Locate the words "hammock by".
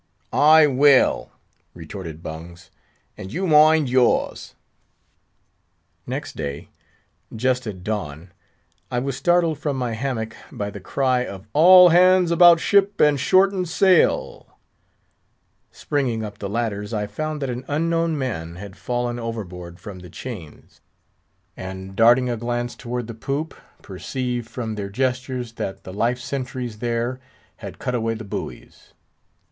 9.93-10.71